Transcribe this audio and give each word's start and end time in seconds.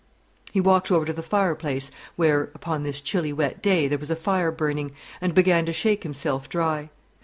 He 0.51 0.59
walked 0.59 0.91
over 0.91 1.05
to 1.05 1.13
the 1.13 1.21
fireplace, 1.21 1.91
where 2.15 2.49
upon 2.55 2.81
this 2.81 3.01
chilly 3.01 3.31
wet 3.31 3.61
day, 3.61 3.87
there 3.87 3.99
was 3.99 4.09
a 4.09 4.15
fire 4.15 4.51
burning 4.51 4.93
and 5.21 5.35
began 5.35 5.63
to 5.67 5.73
shake 5.73 6.01
himself 6.01 6.49
dry. 6.49 6.89